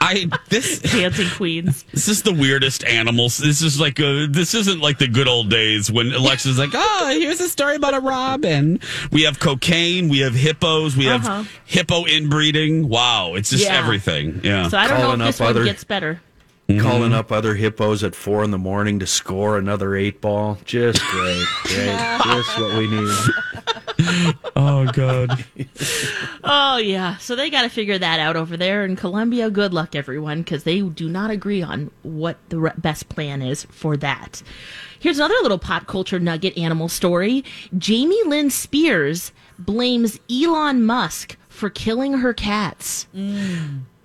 [0.00, 1.84] I, this, dancing queens.
[1.92, 3.38] this is the weirdest animals.
[3.38, 7.16] This is like a, this isn't like the good old days when Alexa's like, oh,
[7.18, 8.78] here's a story about a robin.
[9.10, 11.28] We have cocaine, we have hippos, we Uh-huh.
[11.42, 12.88] have hippo inbreeding.
[12.88, 13.78] Wow, it's just Yeah.
[13.78, 14.40] everything.
[14.44, 14.68] Yeah.
[14.68, 16.20] So I don't Calling know if this one other- gets better.
[16.68, 16.80] Mm-hmm.
[16.80, 20.58] Calling up other hippos at four in the morning to score another eight ball.
[20.64, 21.46] Just great.
[21.62, 22.18] Great.
[22.24, 24.34] Just what we need.
[24.56, 25.44] oh god.
[26.42, 29.48] Oh yeah, so they got to figure that out over there in Colombia.
[29.48, 33.64] Good luck, everyone, because they do not agree on what the re- best plan is
[33.70, 34.42] for that.
[34.98, 37.44] Here's another little pop culture nugget animal story.
[37.78, 43.06] Jamie Lynn Spears blames Elon Musk for killing her cats.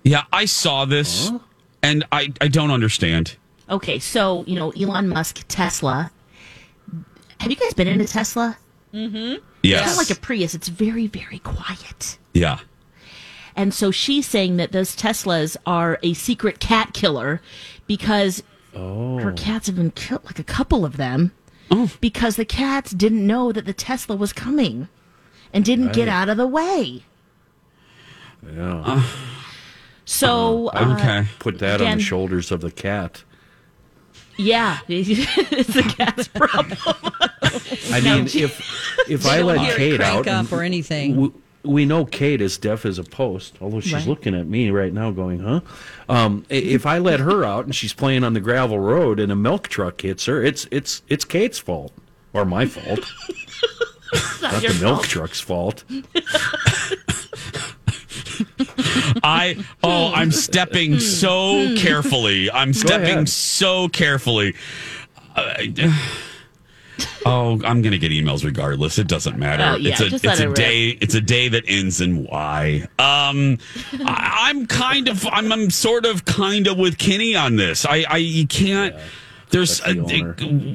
[0.04, 1.32] Yeah, I saw this
[1.82, 3.36] and I, I don't understand.
[3.68, 6.10] Okay, so you know Elon Musk, Tesla.
[7.40, 8.56] Have you guys been into Tesla?
[8.94, 9.42] Mm-hmm.
[9.62, 9.80] Yes.
[9.80, 10.54] It's not like a Prius.
[10.54, 12.18] It's very, very quiet.
[12.34, 12.60] Yeah.
[13.56, 17.40] And so she's saying that those Teslas are a secret cat killer
[17.86, 18.42] because
[18.74, 21.32] her cats have been killed, like a couple of them,
[22.00, 24.88] because the cats didn't know that the Tesla was coming
[25.52, 27.04] and didn't get out of the way.
[28.54, 29.02] Yeah.
[30.04, 33.24] So I would uh, put that on the shoulders of the cat.
[34.38, 36.78] Yeah, it's the cat's problem.
[37.92, 38.60] I mean, if
[39.08, 41.16] if I let Kate out, up or anything.
[41.16, 41.30] We,
[41.64, 44.06] we know Kate is deaf as a post, although she's Right.
[44.06, 45.60] looking at me right now, going, "Huh?"
[46.08, 49.36] Um, if I let her out and she's playing on the gravel road and a
[49.36, 51.92] milk truck hits her, it's it's it's Kate's fault
[52.32, 53.00] or my fault,
[54.42, 55.04] not not your the milk fault.
[55.08, 55.84] truck's fault.
[59.22, 62.50] I oh, I'm stepping so carefully.
[62.50, 64.54] I'm stepping so carefully.
[65.34, 65.54] Uh,
[67.24, 68.98] oh, I'm gonna get emails regardless.
[68.98, 69.64] It doesn't matter.
[69.64, 70.54] Oh, yeah, it's a it's let a it rip.
[70.54, 70.88] day.
[71.00, 72.86] It's a day that ends in Y.
[72.98, 73.58] Um,
[74.04, 77.84] I, I'm kind of I'm, I'm sort of kind of with Kenny on this.
[77.86, 78.94] I I you can't.
[79.52, 79.94] There's a,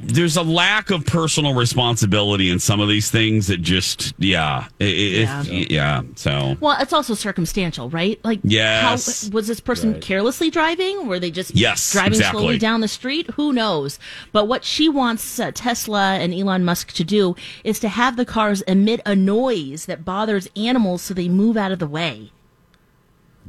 [0.04, 4.86] there's a lack of personal responsibility in some of these things that just yeah it,
[4.88, 5.42] it- Yeah.
[5.44, 8.18] yeah so Well, it's also circumstantial, right?
[8.24, 9.26] Like, Yes.
[9.28, 10.00] how, was this person Right.
[10.02, 11.06] carelessly driving?
[11.08, 12.40] Were they just Yes, driving exactly.
[12.40, 13.28] slowly down the street?
[13.34, 13.98] Who knows?
[14.32, 18.24] But what she wants uh, Tesla and Elon Musk to do is to have the
[18.24, 22.30] cars emit a noise that bothers animals so they move out of the way.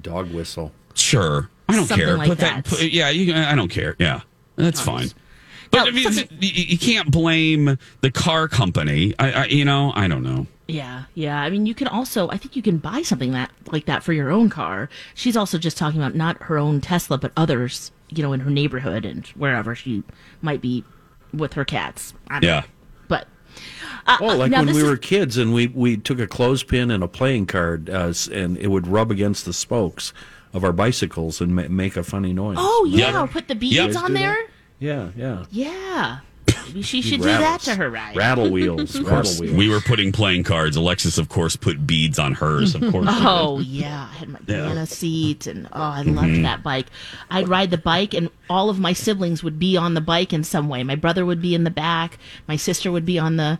[0.01, 0.71] Dog whistle.
[0.95, 1.49] Sure.
[1.67, 2.17] I don't Something care.
[2.17, 2.65] like put that.
[2.65, 3.95] put- yeah, you, I don't care.
[3.99, 4.21] Yeah,
[4.59, 5.09] that's fine.
[5.71, 9.13] But I mean, you, you can't blame the car company.
[9.19, 10.47] I, I, you know, I don't know.
[10.67, 11.39] Yeah, yeah.
[11.41, 14.13] I mean, you can also, I think you can buy something that like that for
[14.13, 14.89] your own car.
[15.13, 18.49] She's also just talking about not her own Tesla, but others, you know, in her
[18.49, 20.03] neighborhood and wherever she
[20.41, 20.83] might be
[21.33, 22.13] with her cats.
[22.29, 22.59] I don't Yeah.
[22.61, 22.65] know.
[23.07, 23.27] But
[24.07, 27.03] uh, Oh, like when we is- were kids and we, we took a clothespin and
[27.03, 30.13] a playing card uh, and it would rub against the spokes
[30.53, 32.57] of our bicycles and ma- make a funny noise.
[32.59, 33.15] Oh yeah, Yep.
[33.23, 33.95] or put the beads Yep.
[33.97, 34.37] on there.
[34.79, 35.45] Yeah, yeah.
[35.51, 36.19] Yeah,
[36.67, 37.37] maybe she should Rattles.
[37.37, 38.15] do that to her ride.
[38.15, 38.95] Rattle wheels.
[38.95, 39.55] Of rattle course, wheels.
[39.55, 40.75] we were putting playing cards.
[40.77, 42.75] Alexis, of course, put beads on hers.
[42.75, 43.07] Of course.
[43.11, 44.61] Oh yeah, I had my Yeah.
[44.63, 46.43] banana seat, and oh, I loved Mhm.
[46.43, 46.87] that bike.
[47.29, 50.43] I'd ride the bike, and all of my siblings would be on the bike in
[50.43, 50.83] some way.
[50.83, 52.17] My brother would be in the back.
[52.47, 53.59] My sister would be on the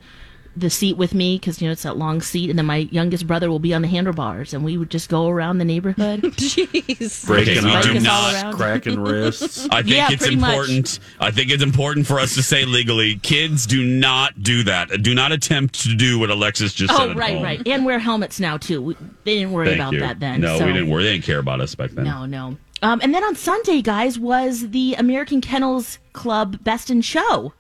[0.57, 3.25] the seat with me because you know it's that long seat, and then my youngest
[3.27, 6.21] brother will be on the handlebars, and we would just go around the neighborhood.
[6.23, 9.67] Jeez, Breaking Okay, arms, do not- cracking wrists.
[9.71, 10.49] I think Yeah, it's pretty much.
[10.51, 10.99] important.
[11.19, 15.01] I think it's important for us to say legally, kids do not do that.
[15.01, 17.09] Do not attempt to do what Alexis just said.
[17.11, 17.43] oh right, home.
[17.43, 18.81] right, and wear helmets now too.
[18.81, 19.99] We, they didn't worry Thank about you.
[20.01, 20.41] that then.
[20.41, 20.65] No, so.
[20.65, 21.03] we didn't worry.
[21.03, 22.05] They didn't care about us back then.
[22.05, 22.57] No, no.
[22.81, 27.53] Um, and then on Sunday, guys, was the American Kennels Club Best in Show.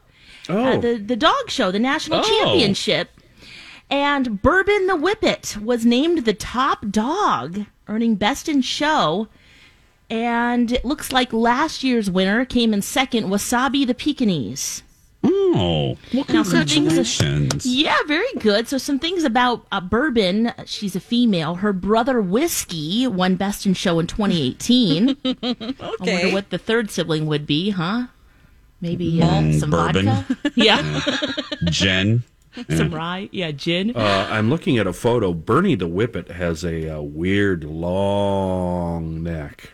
[0.49, 0.79] Oh.
[0.79, 2.23] the, the dog show, the national Oh.
[2.43, 3.09] championship.
[3.91, 9.27] And Bourbon the Whippet was named the top dog, earning Best in Show.
[10.11, 14.83] And it looks like last year's winner came in second, Wasabi the Pekingese.
[15.21, 17.65] Oh, well, Now, congratulations.
[17.65, 18.67] Yeah, very good.
[18.67, 20.53] So some things about uh, Bourbon.
[20.65, 21.55] She's a female.
[21.55, 25.17] Her brother Whiskey won Best in Show in 2018.
[25.25, 28.07] I wonder what the third sibling would be, huh?
[28.81, 30.05] Maybe uh, Mm, some bourbon.
[30.05, 30.51] vodka.
[30.55, 31.01] Yeah,
[31.65, 32.23] gin.
[32.75, 33.29] some rye.
[33.31, 33.95] Yeah, gin.
[33.95, 35.33] Uh, I'm looking at a photo.
[35.33, 39.73] Bernie the Whippet has a, uh weird long neck.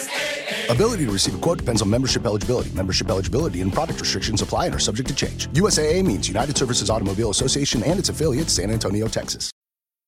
[0.71, 2.69] Ability to receive a quote depends on membership eligibility.
[2.71, 5.47] Membership eligibility and product restrictions apply and are subject to change.
[5.47, 9.51] USAA means United Services Automobile Association and its affiliates, San Antonio, Texas.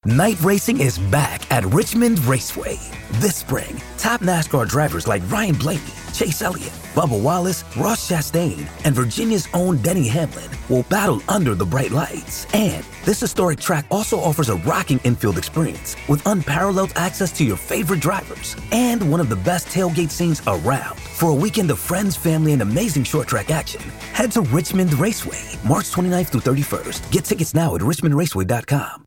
[0.06, 2.80] Night racing is back at Richmond Raceway.
[3.13, 5.82] This spring, top NASCAR drivers like Ryan Blaney,
[6.13, 11.65] Chase Elliott, Bubba Wallace, Ross Chastain, and Virginia's own Denny Hamlin will battle under the
[11.65, 12.45] bright lights.
[12.54, 17.58] And this historic track also offers a rocking infield experience with unparalleled access to your
[17.58, 20.99] favorite drivers and one of the best tailgate scenes around.
[20.99, 23.82] For a weekend of friends, family, and amazing short track action,
[24.13, 27.12] head to Richmond Raceway, March 29th through 31st.
[27.12, 29.06] Get tickets now at richmondraceway.com.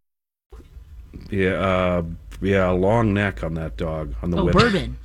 [1.31, 2.03] Yeah, uh,
[2.41, 4.53] yeah, a long neck on that dog on the Oh, Whippet.
[4.53, 4.97] Bourbon.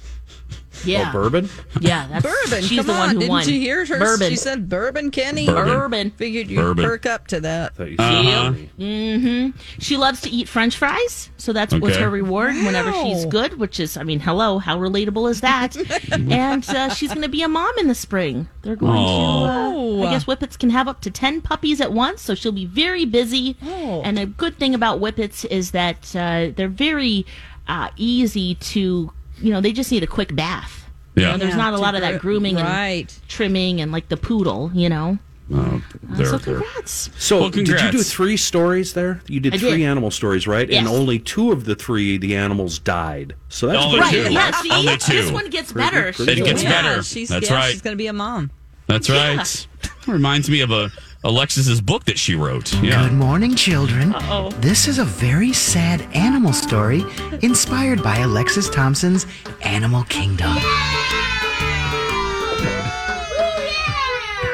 [0.85, 1.09] Yeah.
[1.09, 1.49] Oh, bourbon.
[1.79, 2.63] Yeah, that's Bourbon.
[2.63, 3.09] She's come the one on.
[3.15, 3.47] who Didn't won.
[3.49, 3.99] you hear her?
[3.99, 4.29] Bourbon.
[4.29, 5.45] She said bourbon, Kenny.
[5.45, 5.65] Bourbon.
[5.73, 6.11] Bourbon.
[6.11, 6.85] Figured you'd Bourbon.
[6.85, 7.73] perk up to that.
[7.79, 8.51] Uh-huh.
[8.77, 12.03] hmm She loves to eat French fries, so that's what's Okay.
[12.03, 13.59] her reward whenever she's good.
[13.59, 15.75] Which is, I mean, hello, how relatable is that?
[16.11, 18.47] and uh, she's going to be a mom in the spring.
[18.63, 19.71] They're going Aw.
[19.71, 20.03] to.
[20.03, 22.65] Uh, I guess whippets can have up to ten puppies at once, so she'll be
[22.65, 23.55] very busy.
[23.63, 24.01] Oh.
[24.03, 27.25] And a good thing about whippets is that uh, they're very
[27.67, 29.11] uh, easy to.
[29.41, 30.85] You know, they just need a quick bath.
[31.15, 31.31] You Yeah.
[31.31, 32.99] know, there's Yeah, not a lot of that grooming right.
[33.11, 34.71] and trimming and like the poodle.
[34.73, 35.19] You know.
[35.53, 37.09] uh, they're, so they're- congrats.
[37.17, 39.19] So, Well, did you do three stories there?
[39.27, 39.81] You did I three did.
[39.81, 40.69] animal stories, right?
[40.71, 43.35] And only two of the three, the animals died.
[43.49, 44.23] So that's Only pretty two.
[44.23, 44.31] good.
[44.31, 45.11] Yeah, see, Only two.
[45.13, 46.13] this one gets Pretty- better.
[46.13, 46.45] pretty It good.
[46.45, 47.03] gets yeah, better.
[47.03, 47.71] She's, That's yeah, right.
[47.71, 48.49] She's going to be a mom.
[48.87, 49.67] That's right.
[50.07, 50.89] Reminds me of a
[51.23, 52.73] Alexis's book that she wrote.
[52.81, 53.03] Yeah.
[53.03, 54.15] Good morning, children.
[54.15, 54.49] Uh-oh.
[54.59, 57.03] This is a very sad animal story
[57.43, 59.27] inspired by Alexis Thompson's
[59.61, 60.55] Animal Kingdom.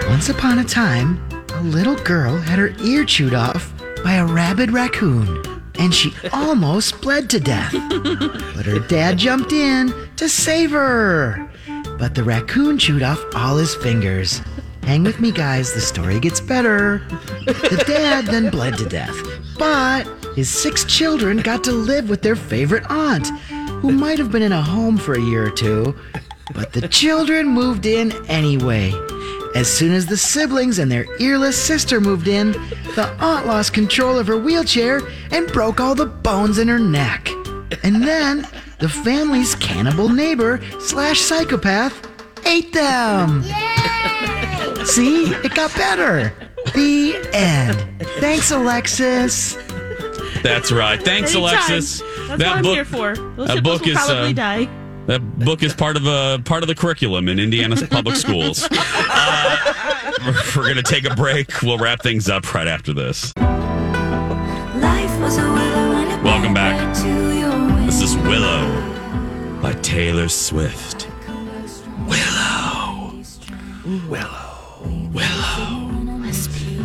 [0.10, 1.22] Once upon a time,
[1.54, 3.72] a little girl had her ear chewed off
[4.04, 5.42] by a rabid raccoon,
[5.80, 7.72] and she almost bled to death.
[7.72, 11.50] But her dad jumped in to save her.
[11.98, 14.42] But the raccoon chewed off all his fingers.
[14.88, 17.00] Hang with me, guys, the story gets better.
[17.46, 19.14] The dad then bled to death,
[19.60, 23.28] but his six children got to live with their favorite aunt,
[23.82, 25.94] who might have been in a home for a year or two.
[26.54, 28.94] But the children moved in anyway.
[29.56, 32.54] As soon as the siblings and their earless sister moved in,
[32.96, 37.28] the aunt lost control of her wheelchair and broke all the bones in her neck.
[37.84, 38.48] And then
[38.80, 42.08] the family's cannibal neighbor slash psychopath
[42.46, 43.44] ate them.
[44.88, 46.34] See, it got better.
[46.74, 47.78] The end.
[48.20, 49.56] Thanks, Alexis.
[50.42, 51.02] That's right.
[51.02, 51.56] Thanks, Anytime.
[51.56, 52.00] Alexis.
[52.28, 53.16] That's what I'm here for.
[53.16, 54.70] Those that book will is probably uh, die.
[55.08, 58.68] that book is part of a part of the curriculum in Indiana's public schools.
[58.72, 59.74] Uh,
[60.26, 61.62] we're we're gonna take a break.
[61.62, 63.34] We'll wrap things up right after this.
[66.24, 66.96] Welcome back.
[67.86, 71.08] This is Willow by Taylor Swift.
[72.08, 73.22] Willow.
[74.10, 74.57] Willow.
[74.84, 75.90] Willow.
[76.22, 76.78] Wispy.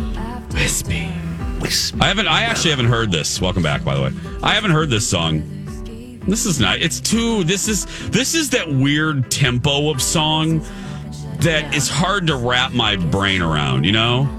[0.53, 1.11] Wispy.
[1.59, 2.01] Wispy.
[2.01, 2.27] I haven't.
[2.27, 3.39] I actually haven't heard this.
[3.41, 4.11] Welcome back, by the way.
[4.41, 5.43] I haven't heard this song.
[6.27, 6.81] This is not.
[6.81, 7.43] It's too.
[7.43, 7.85] This is.
[8.09, 10.59] This is that weird tempo of song
[11.39, 13.85] that is hard to wrap my brain around.
[13.85, 14.29] You know.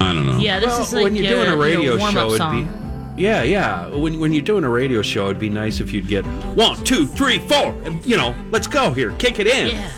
[0.00, 0.38] I don't know.
[0.38, 2.72] Yeah, this Well, is like when you're your, doing a radio your warm-up show, it'd
[2.72, 2.78] be
[3.22, 3.88] yeah, yeah.
[3.88, 6.24] When when you're doing a radio show, it'd be nice if you'd get
[6.54, 9.74] one, two, three, four, and you know, let's go here, kick it in.
[9.74, 9.90] Yeah.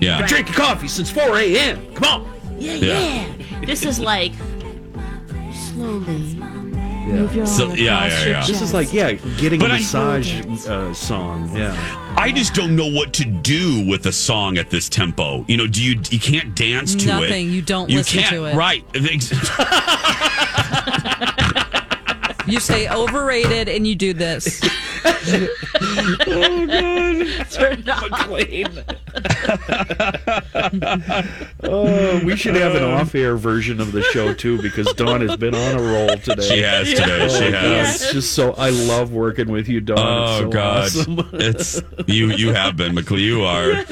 [0.00, 0.18] Yeah.
[0.18, 1.94] Been drinking coffee since 4 a.m.
[1.94, 2.32] Come on.
[2.58, 3.00] Yeah, Yeah.
[3.00, 3.60] yeah.
[3.64, 4.32] This is like
[5.72, 6.36] slowly
[7.08, 8.46] move your So- arm yeah, yeah, yeah.
[8.46, 10.34] This is like yeah, getting But a I- massage
[10.68, 11.50] uh, song.
[11.56, 11.74] Yeah.
[12.16, 15.44] I just don't know what to do with a song at this tempo.
[15.48, 17.20] You know, do you you can't dance to it?
[17.20, 17.50] Nothing.
[17.50, 18.54] You don't You listen can't, to it.
[18.56, 18.84] Right.
[22.46, 24.62] You say overrated and you do this.
[26.26, 27.50] oh god.
[27.50, 28.10] Turn it off.
[28.10, 28.66] McLean.
[31.62, 35.54] oh, we should have an off-air version of the show too, because Dawn has been
[35.54, 36.42] on a roll today.
[36.42, 37.24] She has today.
[37.24, 38.02] Oh, She has.
[38.02, 38.52] It's just so.
[38.54, 39.98] I love working with you, Dawn.
[39.98, 41.30] Oh it's so God, awesome.
[41.34, 42.32] it's you.
[42.32, 43.24] You have been McLean.
[43.24, 43.84] You are.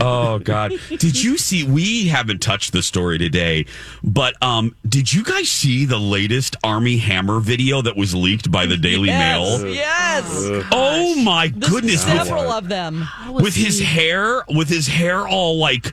[0.00, 1.64] Oh God, did you see?
[1.64, 3.64] We haven't touched the story today,
[4.02, 8.66] but um, did you guys see the latest Armie Hammer video that was leaked by
[8.66, 9.62] the Daily yes.
[9.62, 9.72] Mail?
[9.72, 10.25] Yes.
[10.72, 12.02] Oh my There's goodness!
[12.02, 13.04] Several of them.
[13.30, 15.92] with his hair with his hair all like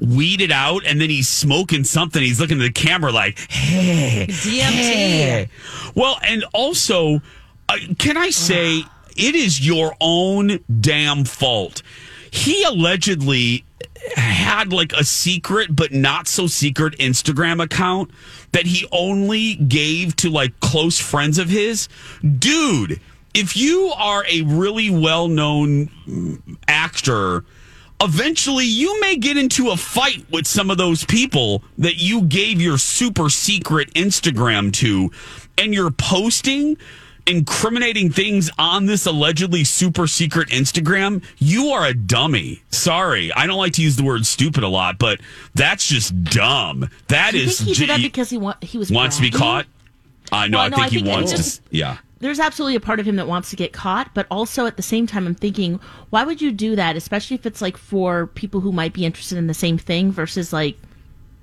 [0.00, 4.60] weeded out and then he's smoking something he's looking at the camera like hey DMT.
[4.60, 5.48] hey.
[5.96, 7.20] well and also
[7.68, 8.84] uh, can i say
[9.16, 11.82] it is your own damn fault
[12.30, 13.64] he allegedly
[14.14, 18.08] had like a secret but not so secret instagram account
[18.52, 21.88] that he only gave to like close friends of his
[22.38, 23.00] dude
[23.34, 27.44] if you are a really well-known actor
[28.00, 32.60] eventually you may get into a fight with some of those people that you gave
[32.60, 35.10] your super secret Instagram to
[35.56, 36.76] and you're posting
[37.26, 42.62] incriminating things on this allegedly super secret Instagram, you are a dummy.
[42.70, 43.30] Sorry.
[43.34, 45.20] I don't like to use the word stupid a lot, but
[45.54, 46.88] that's just dumb.
[47.08, 49.66] That is think he did that because he wa- he was wants to be caught.
[50.32, 50.56] I know.
[50.58, 51.76] Well, I no, think I he think it wants just- to.
[51.76, 51.96] Yeah.
[52.20, 54.82] There's absolutely a part of him that wants to get caught, but also at the
[54.82, 55.78] same time, I'm thinking,
[56.10, 56.96] why would you do that?
[56.96, 60.52] Especially if it's like for people who might be interested in the same thing versus
[60.52, 60.76] like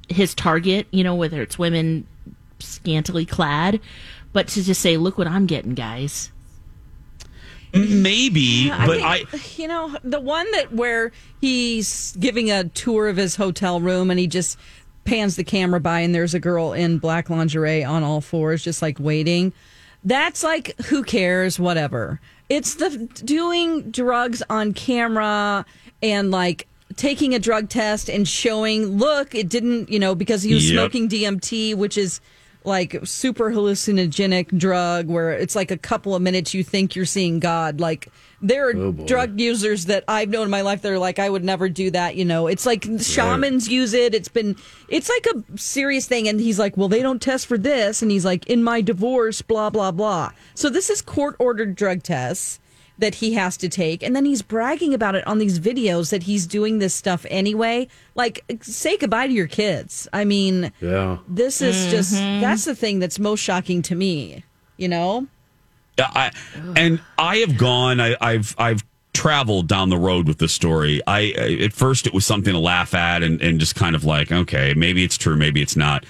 [0.09, 2.05] his target, you know, whether it's women
[2.59, 3.80] scantily clad,
[4.34, 6.32] but to just say, look what I'm getting, guys.
[7.73, 9.23] Maybe, I but I.
[9.26, 11.11] think, you know, the one that where
[11.41, 14.57] he's giving a tour of his hotel room and he just
[15.03, 18.82] pans the camera by and there's a girl in black lingerie on all fours, just
[18.82, 19.51] like waiting.
[20.05, 21.59] That's like, who cares?
[21.59, 22.19] Whatever.
[22.47, 22.89] It's the
[23.25, 25.65] doing drugs on camera
[26.03, 30.53] and like taking a drug test and showing, look, it didn't, you know, because he
[30.53, 30.79] was Yep.
[30.79, 32.21] smoking DMT, which is
[32.63, 37.39] like super hallucinogenic drug where it's like a couple of minutes you think you're seeing
[37.39, 37.79] God.
[37.79, 38.07] Like
[38.41, 41.29] there are Oh, drug users that I've known in my life that are like, I
[41.29, 42.15] would never do that.
[42.15, 44.13] You know, it's like shamans use it.
[44.13, 44.55] It's been,
[44.89, 46.27] it's like a serious thing.
[46.27, 48.01] And he's like, well, they don't test for this.
[48.01, 50.31] And he's like, in my divorce, blah, blah, blah.
[50.53, 52.59] So this is court ordered drug tests
[52.97, 54.01] that he has to take.
[54.03, 57.89] And then he's bragging about it on these videos that he's doing this stuff anyway.
[58.15, 60.07] Like, say goodbye to your kids.
[60.13, 61.17] I mean, Yeah.
[61.27, 62.39] this is just, Mm-hmm.
[62.41, 64.43] that's the thing that's most shocking to me,
[64.77, 65.27] you know?
[65.97, 66.31] I,
[66.75, 67.99] and I have gone.
[67.99, 68.83] I, I've I've
[69.13, 71.01] traveled down the road with this story.
[71.07, 71.31] I-
[71.63, 74.73] at first it was something to laugh at and and just kind of like, okay,
[74.75, 76.05] maybe it's true, maybe it's not.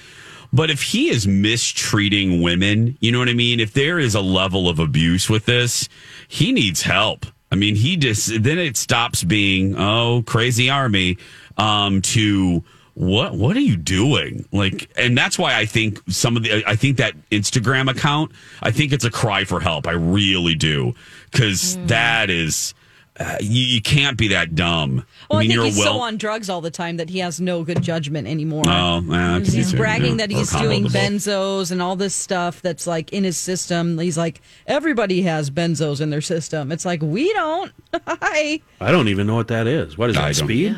[0.54, 3.60] But if he is mistreating women, you know what I mean.
[3.60, 5.90] If there is a level of abuse with this,
[6.28, 7.26] he needs help.
[7.52, 11.18] I mean, he just then it stops being oh crazy Armie
[11.58, 12.64] um, to
[12.96, 16.76] what what are you doing like and that's why i think some of the i
[16.78, 18.32] think that instagram account
[18.62, 20.94] i think it's a cry for help i really do
[21.30, 22.74] because that is
[23.18, 26.00] uh, you, you can't be that dumb Well, I, mean think you're he's well so
[26.02, 28.64] on drugs all the time that he has no good judgment anymore.
[28.68, 30.28] Oh, yeah, that he's too, bragging yeah.
[30.28, 33.98] that he's doing benzos and all this stuff that's like in his system.
[34.00, 36.74] He's like, everybody has benzos in their system.
[36.74, 37.72] It's like we don't.
[38.06, 38.60] Hi.
[38.82, 39.98] I don't even know what that is.
[39.98, 40.36] What is that?
[40.36, 40.76] Speed?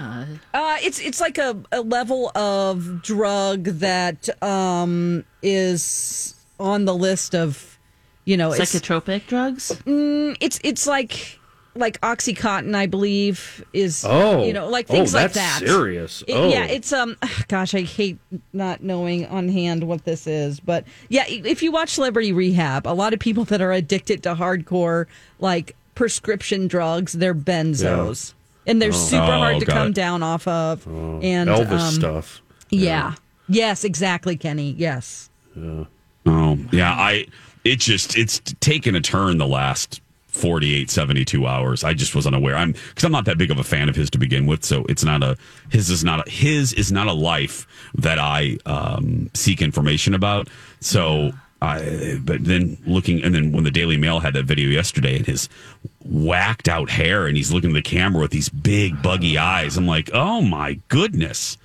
[0.57, 7.35] Uh, it's it's like a, a level of drug that um, is on the list
[7.35, 7.77] of,
[8.25, 9.71] you know, it's- Psychotropic drugs?
[9.85, 11.39] Mm, it's it's like
[11.75, 14.43] like oxycontin, I believe, is Oh.
[14.43, 15.59] you know like Oh, things like that.
[15.59, 16.23] serious.
[16.27, 16.49] It- Oh.
[16.49, 17.15] Yeah, it's um,
[17.47, 18.17] gosh, I hate
[18.51, 22.95] not knowing on hand what this is, but yeah, if you watch Celebrity Rehab, a
[22.95, 25.05] lot of people that are addicted to hardcore
[25.39, 28.33] like prescription drugs, they're benzos,
[28.67, 28.91] and they're Oh.
[28.93, 29.95] super Oh, hard to come it.
[29.95, 30.85] down off of.
[30.87, 32.41] and Elvis um, stuff.
[32.69, 33.15] Yeah.
[33.49, 34.75] Yes, exactly, Kenny.
[34.77, 35.29] Yes.
[36.25, 36.91] Oh, yeah.
[36.93, 37.25] I
[37.63, 41.83] it just it's taken a turn the last 48 72 hours.
[41.83, 42.55] I just was unaware.
[42.55, 44.85] I'm cuz I'm not that big of a fan of his to begin with, so
[44.89, 45.35] it's not a
[45.69, 47.65] his is not a his is not a life
[47.95, 50.47] that I um seek information about.
[50.81, 55.15] So I but then looking and then when the Daily Mail had that video yesterday
[55.17, 55.49] and his
[56.09, 59.77] whacked out hair and he's looking at the camera with these big buggy eyes.
[59.77, 61.57] I'm like, "Oh my goodness."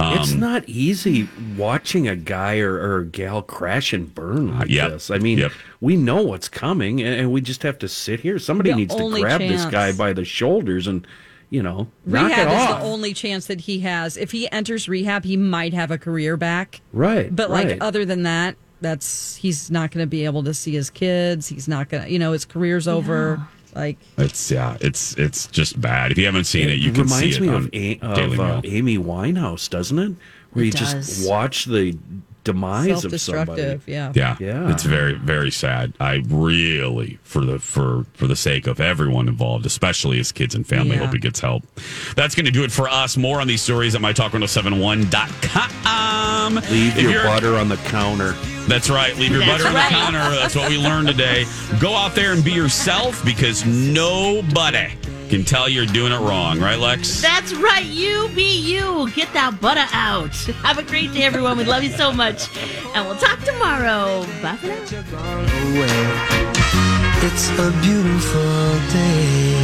[0.00, 4.68] it's Um, not easy watching a guy or, or a gal crash and burn like
[4.68, 4.92] yep.
[4.92, 5.10] this.
[5.10, 5.52] I mean, Yep.
[5.80, 8.38] we know what's coming, and, and we just have to sit here.
[8.38, 11.04] Somebody The needs to only grab this guy by the shoulders and,
[11.50, 12.80] you know, knock Rehab it is off.
[12.80, 14.16] the only chance that he has.
[14.16, 16.80] If he enters rehab, he might have a career back.
[16.92, 17.78] Right, But like right.
[17.82, 21.48] other than that, that's he's not going to be able to see his kids.
[21.48, 23.44] He's not going to, you know, his career's over.
[23.74, 26.10] Like It's yeah, it's it's just bad.
[26.12, 28.40] If you haven't seen it, you can reminds see it on of, a- Daily of
[28.40, 28.60] uh, Mail.
[28.64, 30.16] Amy Winehouse, doesn't it?
[30.52, 30.92] Where It you does.
[30.92, 31.96] just watch the
[32.52, 33.62] demise of somebody.
[33.62, 34.12] Self-destructive, yeah.
[34.14, 34.70] Yeah, Yeah.
[34.72, 35.92] it's very very sad.
[36.00, 40.66] I really, for the for for the sake of everyone involved, especially his kids and
[40.66, 41.04] family, Yeah.
[41.04, 41.62] hope he gets help.
[42.16, 43.16] That's going to do it for us.
[43.16, 46.54] More on these stories at mytalk1071.com.
[46.70, 48.34] Leave If your butter on the counter.
[48.68, 49.16] That's right.
[49.16, 49.92] Leave your That's butter right.
[49.92, 50.36] on the counter.
[50.36, 51.46] That's what we learned today.
[51.80, 54.88] Go out there and be yourself because nobody
[55.28, 57.20] can tell you're doing it wrong, right, Lex?
[57.20, 57.84] That's right.
[57.84, 59.10] You be you.
[59.12, 60.34] Get that butter out.
[60.64, 61.58] Have a great day, everyone.
[61.58, 62.48] We love you so much.
[62.94, 64.22] And we'll talk tomorrow.
[64.42, 64.78] Bye for now.
[67.20, 69.57] It's a beautiful day.